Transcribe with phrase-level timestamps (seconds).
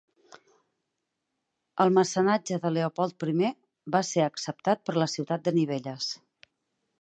[1.85, 3.51] El mecenatge de "Leopold primer"
[3.97, 6.11] va ser acceptat per la ciutat de Nivelles.